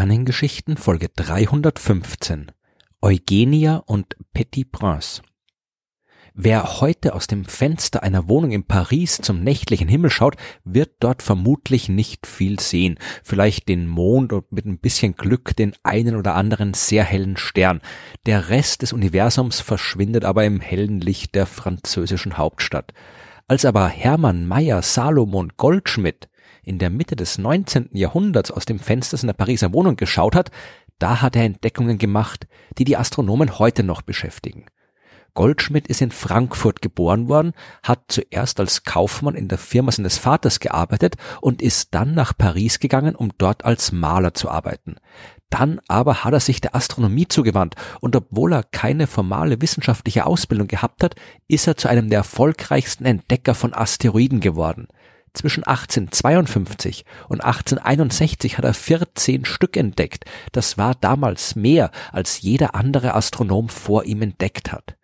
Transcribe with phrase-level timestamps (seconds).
[0.00, 2.52] Sternengeschichten Folge 315
[3.02, 5.20] Eugenia und Petit Prince
[6.32, 11.22] Wer heute aus dem Fenster einer Wohnung in Paris zum nächtlichen Himmel schaut, wird dort
[11.22, 12.96] vermutlich nicht viel sehen.
[13.22, 17.82] Vielleicht den Mond und mit ein bisschen Glück den einen oder anderen sehr hellen Stern.
[18.24, 22.94] Der Rest des Universums verschwindet aber im hellen Licht der französischen Hauptstadt.
[23.48, 26.29] Als aber Hermann Mayer Salomon Goldschmidt
[26.62, 27.90] in der Mitte des 19.
[27.92, 30.50] Jahrhunderts aus dem Fenster seiner Pariser Wohnung geschaut hat,
[30.98, 32.46] da hat er Entdeckungen gemacht,
[32.78, 34.66] die die Astronomen heute noch beschäftigen.
[35.34, 37.52] Goldschmidt ist in Frankfurt geboren worden,
[37.82, 42.80] hat zuerst als Kaufmann in der Firma seines Vaters gearbeitet und ist dann nach Paris
[42.80, 44.96] gegangen, um dort als Maler zu arbeiten.
[45.48, 50.68] Dann aber hat er sich der Astronomie zugewandt und obwohl er keine formale wissenschaftliche Ausbildung
[50.68, 51.16] gehabt hat,
[51.48, 54.86] ist er zu einem der erfolgreichsten Entdecker von Asteroiden geworden.
[55.32, 60.24] Zwischen 1852 und 1861 hat er 14 Stück entdeckt.
[60.52, 64.96] Das war damals mehr, als jeder andere Astronom vor ihm entdeckt hat.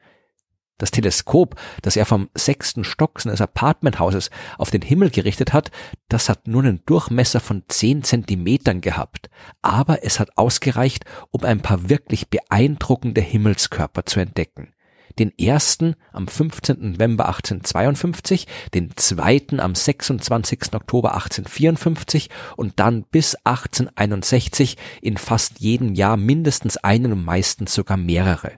[0.78, 5.70] Das Teleskop, das er vom sechsten Stock seines Apartmenthauses auf den Himmel gerichtet hat,
[6.08, 9.30] das hat nur einen Durchmesser von zehn Zentimetern gehabt,
[9.62, 14.75] aber es hat ausgereicht, um ein paar wirklich beeindruckende Himmelskörper zu entdecken
[15.19, 16.92] den ersten am 15.
[16.92, 20.75] November 1852, den zweiten am 26.
[20.75, 27.97] Oktober 1854 und dann bis 1861 in fast jedem Jahr mindestens einen und meistens sogar
[27.97, 28.53] mehrere.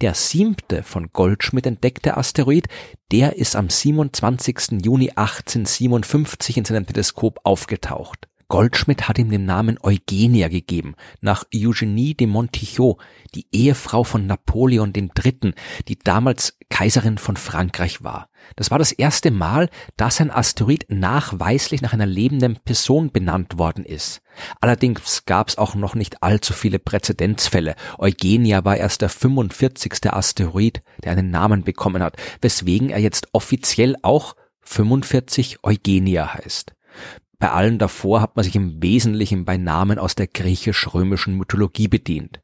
[0.00, 2.68] Der siebte von Goldschmidt entdeckte Asteroid,
[3.10, 4.80] der ist am 27.
[4.84, 8.28] Juni 1857 in seinem Teleskop aufgetaucht.
[8.48, 12.98] Goldschmidt hat ihm den Namen Eugenia gegeben, nach Eugenie de Montichot,
[13.34, 15.52] die Ehefrau von Napoleon III.,
[15.86, 18.30] die damals Kaiserin von Frankreich war.
[18.56, 23.84] Das war das erste Mal, dass ein Asteroid nachweislich nach einer lebenden Person benannt worden
[23.84, 24.22] ist.
[24.60, 27.74] Allerdings gab es auch noch nicht allzu viele Präzedenzfälle.
[27.98, 30.10] Eugenia war erst der 45.
[30.10, 36.72] Asteroid, der einen Namen bekommen hat, weswegen er jetzt offiziell auch 45 Eugenia heißt.
[37.40, 42.40] Bei allen davor hat man sich im Wesentlichen bei Namen aus der griechisch-römischen Mythologie bedient.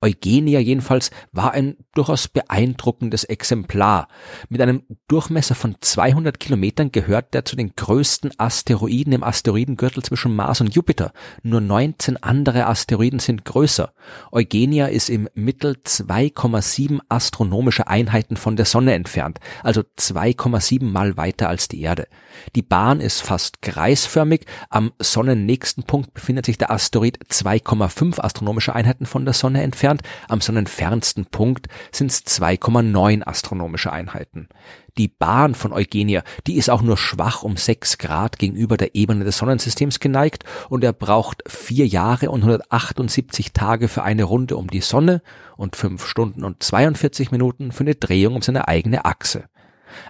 [0.00, 4.06] Eugenia jedenfalls war ein durchaus beeindruckendes Exemplar.
[4.48, 10.36] Mit einem Durchmesser von 200 Kilometern gehört er zu den größten Asteroiden im Asteroidengürtel zwischen
[10.36, 11.12] Mars und Jupiter.
[11.42, 13.92] Nur 19 andere Asteroiden sind größer.
[14.30, 21.48] Eugenia ist im Mittel 2,7 astronomische Einheiten von der Sonne entfernt, also 2,7 mal weiter
[21.48, 22.06] als die Erde.
[22.54, 24.46] Die Bahn ist fast kreisförmig.
[24.70, 30.02] Am sonnennächsten Punkt befindet sich der Asteroid 2,5 astronomische Einheiten von der Sonne entfernt entfernt,
[30.28, 34.48] am sonnenfernsten Punkt sind es 2,9 astronomische Einheiten.
[34.96, 39.24] Die Bahn von Eugenia, die ist auch nur schwach um 6 Grad gegenüber der Ebene
[39.24, 44.68] des Sonnensystems geneigt und er braucht 4 Jahre und 178 Tage für eine Runde um
[44.68, 45.22] die Sonne
[45.56, 49.44] und 5 Stunden und 42 Minuten für eine Drehung um seine eigene Achse.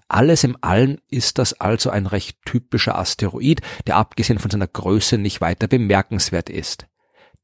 [0.08, 5.18] Alles im Allen ist das also ein recht typischer Asteroid, der abgesehen von seiner Größe
[5.18, 6.86] nicht weiter bemerkenswert ist.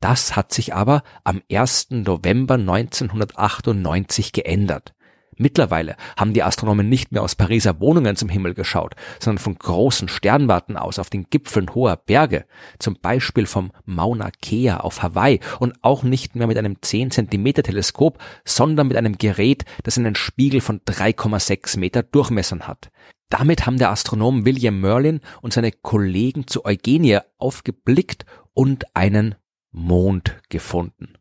[0.05, 1.87] Das hat sich aber am 1.
[1.93, 4.93] November 1998 geändert.
[5.39, 10.09] Mittlerweile haben die Astronomen nicht mehr aus Pariser Wohnungen zum Himmel geschaut, sondern von großen
[10.09, 12.45] Sternwarten aus auf den Gipfeln hoher Berge,
[12.79, 17.55] zum Beispiel vom Mauna Kea auf Hawaii und auch nicht mehr mit einem 10 cm
[17.55, 22.91] Teleskop, sondern mit einem Gerät, das einen Spiegel von 3,6 Meter Durchmessern hat.
[23.31, 29.37] Damit haben der Astronom William Merlin und seine Kollegen zu Eugenie aufgeblickt und einen
[29.75, 31.15] Mond gefunden.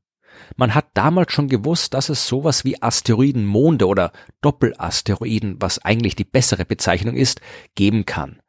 [0.56, 6.24] Man hat damals schon gewusst, dass es sowas wie Asteroidenmonde oder Doppelasteroiden, was eigentlich die
[6.24, 7.42] bessere Bezeichnung ist,
[7.76, 8.40] geben kann.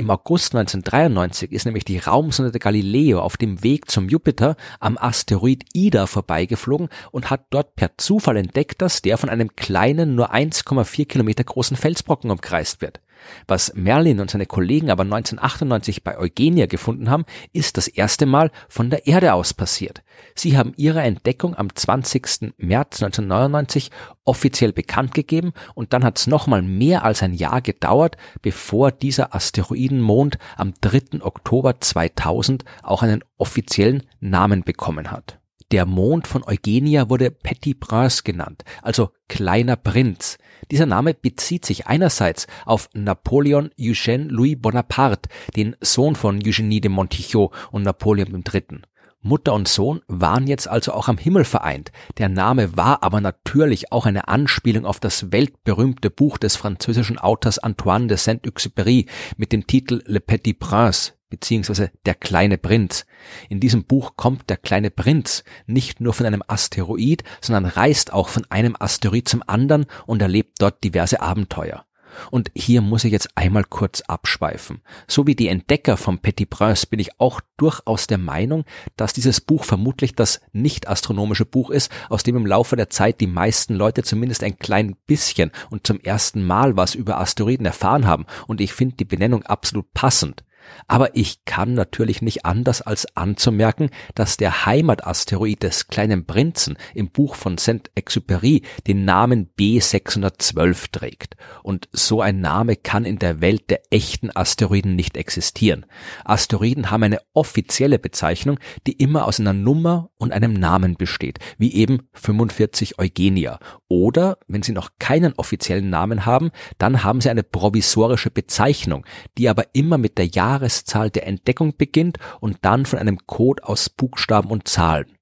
[0.00, 5.64] Im August 1993 ist nämlich die Raumsonde Galileo auf dem Weg zum Jupiter am Asteroid
[5.72, 11.06] Ida vorbeigeflogen und hat dort per Zufall entdeckt, dass der von einem kleinen, nur 1,4
[11.06, 13.00] Kilometer großen Felsbrocken umkreist wird.
[13.46, 18.50] Was Merlin und seine Kollegen aber 1998 bei Eugenia gefunden haben, ist das erste Mal
[18.68, 20.02] von der Erde aus passiert.
[20.34, 22.54] Sie haben ihre Entdeckung am 20.
[22.58, 23.90] März 1999
[24.24, 29.34] offiziell bekannt gegeben und dann hat es nochmal mehr als ein Jahr gedauert, bevor dieser
[29.34, 31.22] Asteroidenmond am 3.
[31.22, 35.37] Oktober 2000 auch einen offiziellen Namen bekommen hat.
[35.70, 40.38] Der Mond von Eugenia wurde Petit Prince genannt, also kleiner Prinz.
[40.70, 46.88] Dieser Name bezieht sich einerseits auf Napoleon Eugène Louis Bonaparte, den Sohn von Eugénie de
[46.90, 48.80] Montichot und Napoleon III.
[49.20, 51.92] Mutter und Sohn waren jetzt also auch am Himmel vereint.
[52.16, 57.58] Der Name war aber natürlich auch eine Anspielung auf das weltberühmte Buch des französischen Autors
[57.58, 59.06] Antoine de Saint-Exupéry
[59.36, 63.06] mit dem Titel Le Petit Prince, beziehungsweise Der kleine Prinz.
[63.48, 68.28] In diesem Buch kommt der kleine Prinz nicht nur von einem Asteroid, sondern reist auch
[68.28, 71.84] von einem Asteroid zum anderen und erlebt dort diverse Abenteuer.
[72.30, 74.80] Und hier muss ich jetzt einmal kurz abschweifen.
[75.06, 78.64] So wie die Entdecker vom Petit Prince bin ich auch durchaus der Meinung,
[78.96, 83.20] dass dieses Buch vermutlich das nicht astronomische Buch ist, aus dem im Laufe der Zeit
[83.20, 88.06] die meisten Leute zumindest ein klein bisschen und zum ersten Mal was über Asteroiden erfahren
[88.06, 88.26] haben.
[88.46, 90.44] Und ich finde die Benennung absolut passend.
[90.86, 97.10] Aber ich kann natürlich nicht anders als anzumerken, dass der Heimatasteroid des kleinen Prinzen im
[97.10, 101.36] Buch von Saint-Exupéry den Namen B612 trägt.
[101.62, 105.86] Und so ein Name kann in der Welt der echten Asteroiden nicht existieren.
[106.24, 111.74] Asteroiden haben eine offizielle Bezeichnung, die immer aus einer Nummer und einem Namen besteht, wie
[111.74, 113.58] eben 45 Eugenia.
[113.88, 119.04] Oder, wenn sie noch keinen offiziellen Namen haben, dann haben sie eine provisorische Bezeichnung,
[119.36, 123.64] die aber immer mit der Jahr Jahreszahl der Entdeckung beginnt und dann von einem Code
[123.64, 125.18] aus Buchstaben und Zahlen.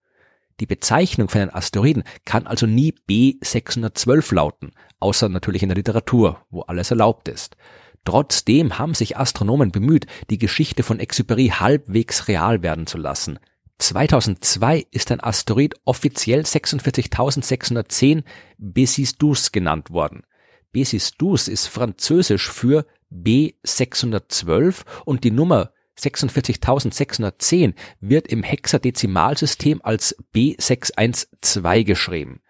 [0.61, 6.40] Die Bezeichnung für einen Asteroiden kann also nie B612 lauten, außer natürlich in der Literatur,
[6.49, 7.56] wo alles erlaubt ist.
[8.05, 13.38] Trotzdem haben sich Astronomen bemüht, die Geschichte von Exupéry halbwegs real werden zu lassen.
[13.79, 18.22] 2002 ist ein Asteroid offiziell 46.610
[18.58, 20.22] Bézis-Douce genannt worden.
[20.72, 32.41] Bézis-Douce ist französisch für B612 und die Nummer 46610 wird im Hexadezimalsystem als B612 geschrieben.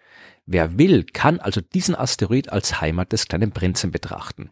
[0.45, 4.51] Wer will, kann also diesen Asteroid als Heimat des kleinen Prinzen betrachten.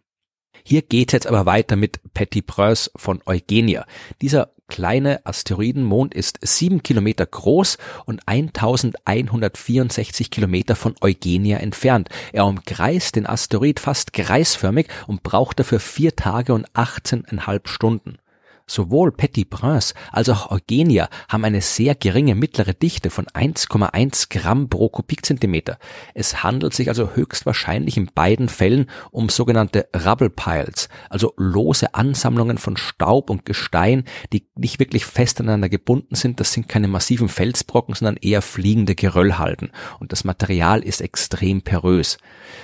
[0.67, 3.85] Hier geht jetzt aber weiter mit Petit Prince von Eugenia.
[4.23, 12.09] Dieser kleine Asteroidenmond ist sieben Kilometer groß und 1164 Kilometer von Eugenia entfernt.
[12.33, 18.18] Er umkreist den Asteroid fast kreisförmig und braucht dafür vier Tage und 18,5 Stunden.
[18.67, 24.69] Sowohl Petit Prince als auch Eugenia haben eine sehr geringe mittlere Dichte von 1,1 Gramm
[24.69, 25.77] pro Kubikzentimeter.
[26.15, 32.57] Es handelt sich also höchstwahrscheinlich in beiden Fällen um sogenannte Rubble Piles, also lose Ansammlungen
[32.57, 34.03] von Staub und Gestein,
[34.33, 36.39] die nicht wirklich fest aneinander gebunden sind.
[36.39, 39.71] Das sind keine massiven Felsbrocken, sondern eher fliegende Geröllhalden.
[40.00, 42.18] Und das Material ist extrem porös.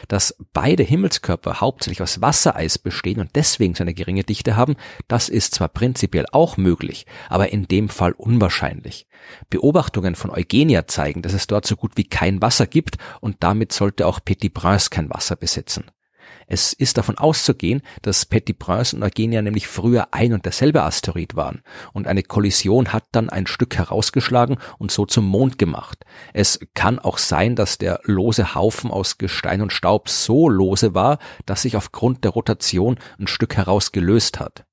[0.07, 4.75] Dass beide Himmelskörper hauptsächlich aus Wassereis bestehen und deswegen so eine geringe Dichte haben,
[5.07, 9.07] das ist zwar prinzipiell prinzipiell auch möglich, aber in dem Fall unwahrscheinlich.
[9.49, 13.73] Beobachtungen von Eugenia zeigen, dass es dort so gut wie kein Wasser gibt und damit
[13.73, 15.91] sollte auch Petit Prince kein Wasser besitzen.
[16.47, 21.35] Es ist davon auszugehen, dass Petit Prince und Eugenia nämlich früher ein und derselbe Asteroid
[21.35, 21.61] waren
[21.91, 26.05] und eine Kollision hat dann ein Stück herausgeschlagen und so zum Mond gemacht.
[26.33, 31.19] Es kann auch sein, dass der lose Haufen aus Gestein und Staub so lose war,
[31.45, 34.63] dass sich aufgrund der Rotation ein Stück herausgelöst hat.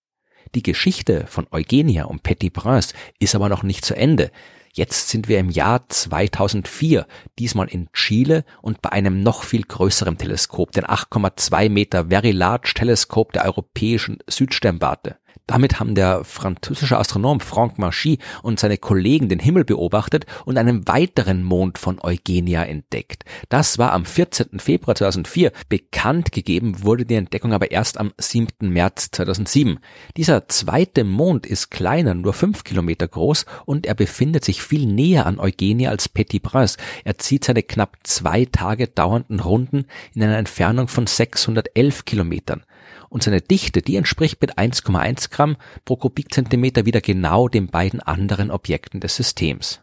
[0.54, 4.30] Die Geschichte von Eugenia und Petit Prince ist aber noch nicht zu Ende.
[4.72, 7.06] Jetzt sind wir im Jahr 2004,
[7.38, 12.72] diesmal in Chile und bei einem noch viel größeren Teleskop, den 8,2 Meter Very Large
[12.74, 15.16] Teleskop der europäischen Südsternwarte.
[15.46, 20.86] Damit haben der französische Astronom Franck Marchy und seine Kollegen den Himmel beobachtet und einen
[20.88, 23.24] weiteren Mond von Eugenia entdeckt.
[23.48, 24.60] Das war am 14.
[24.60, 25.52] Februar 2004.
[25.68, 28.68] Bekannt gegeben wurde die Entdeckung aber erst am 7.
[28.68, 29.78] März 2007.
[30.16, 35.26] Dieser zweite Mond ist kleiner, nur fünf Kilometer groß und er befindet sich viel näher
[35.26, 36.76] an Eugenia als Petit Prince.
[37.04, 42.62] Er zieht seine knapp zwei Tage dauernden Runden in einer Entfernung von 611 Kilometern
[43.08, 48.50] und seine Dichte, die entspricht mit 1,1 Gramm pro Kubikzentimeter wieder genau den beiden anderen
[48.50, 49.80] Objekten des Systems.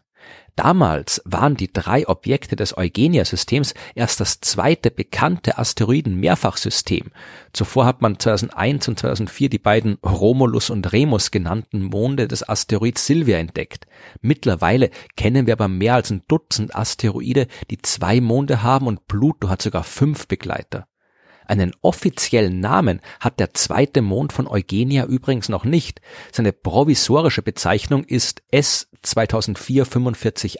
[0.56, 7.10] Damals waren die drei Objekte des Eugenia-Systems erst das zweite bekannte Asteroiden-Mehrfachsystem.
[7.52, 13.06] Zuvor hat man 2001 und 2004 die beiden Romulus und Remus genannten Monde des Asteroids
[13.06, 13.86] Sylvia entdeckt.
[14.22, 19.50] Mittlerweile kennen wir aber mehr als ein Dutzend Asteroide, die zwei Monde haben und Pluto
[19.50, 20.88] hat sogar fünf Begleiter.
[21.46, 26.00] Einen offiziellen Namen hat der zweite Mond von Eugenia übrigens noch nicht.
[26.32, 30.58] Seine provisorische Bezeichnung ist S 2004 451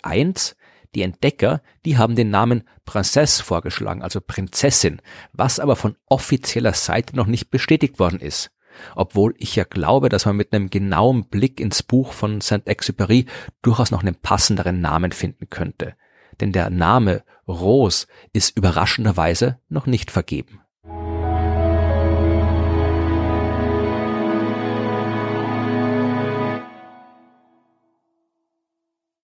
[0.95, 5.02] die Entdecker, die haben den Namen Princesse vorgeschlagen, also Prinzessin,
[5.33, 8.50] was aber von offizieller Seite noch nicht bestätigt worden ist.
[8.95, 13.26] Obwohl ich ja glaube, dass man mit einem genauen Blick ins Buch von Saint-Exupéry
[13.61, 15.97] durchaus noch einen passenderen Namen finden könnte.
[16.40, 20.61] Denn der Name Rose ist überraschenderweise noch nicht vergeben.